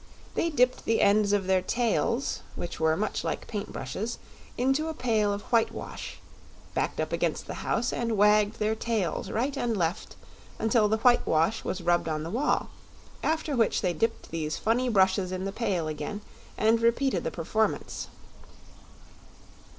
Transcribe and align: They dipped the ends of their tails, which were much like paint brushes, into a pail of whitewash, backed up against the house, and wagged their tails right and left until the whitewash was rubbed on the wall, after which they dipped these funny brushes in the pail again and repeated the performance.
They 0.33 0.49
dipped 0.49 0.85
the 0.85 0.99
ends 0.99 1.31
of 1.31 1.45
their 1.45 1.61
tails, 1.61 2.41
which 2.55 2.79
were 2.79 2.97
much 2.97 3.23
like 3.23 3.45
paint 3.45 3.71
brushes, 3.71 4.17
into 4.57 4.87
a 4.87 4.95
pail 4.95 5.31
of 5.31 5.43
whitewash, 5.53 6.17
backed 6.73 6.99
up 6.99 7.13
against 7.13 7.45
the 7.45 7.53
house, 7.61 7.93
and 7.93 8.17
wagged 8.17 8.57
their 8.57 8.73
tails 8.73 9.29
right 9.29 9.55
and 9.55 9.77
left 9.77 10.15
until 10.57 10.87
the 10.89 10.97
whitewash 10.97 11.63
was 11.63 11.81
rubbed 11.83 12.07
on 12.09 12.23
the 12.23 12.31
wall, 12.31 12.71
after 13.21 13.55
which 13.55 13.81
they 13.83 13.93
dipped 13.93 14.31
these 14.31 14.57
funny 14.57 14.89
brushes 14.89 15.31
in 15.31 15.45
the 15.45 15.51
pail 15.51 15.87
again 15.87 16.21
and 16.57 16.81
repeated 16.81 17.23
the 17.23 17.29
performance. 17.29 18.07